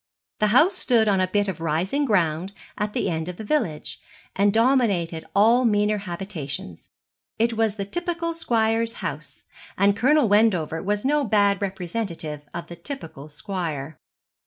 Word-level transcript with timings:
The 0.39 0.47
house 0.47 0.73
stood 0.75 1.07
on 1.07 1.21
a 1.21 1.27
bit 1.27 1.47
of 1.47 1.61
rising 1.61 2.05
ground 2.05 2.53
at 2.75 2.93
the 2.93 3.07
end 3.07 3.29
of 3.29 3.37
the 3.37 3.43
village, 3.43 3.99
and 4.35 4.51
dominated 4.51 5.25
all 5.35 5.63
meaner 5.63 5.99
habitations. 5.99 6.89
It 7.37 7.53
was 7.53 7.75
the 7.75 7.85
typical 7.85 8.33
squire's 8.33 8.93
house, 9.05 9.43
and 9.77 9.95
Colonel 9.95 10.27
Wendover 10.27 10.81
was 10.81 11.05
no 11.05 11.23
bad 11.23 11.61
representative 11.61 12.41
of 12.51 12.65
the 12.65 12.75
typical 12.77 13.29
squire. 13.29 13.99